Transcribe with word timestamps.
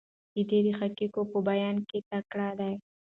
دی 0.47 0.59
د 0.65 0.67
حقایقو 0.79 1.21
په 1.31 1.39
بیان 1.49 1.77
کې 1.89 1.99
تکړه 2.09 2.49
دی. 2.59 2.73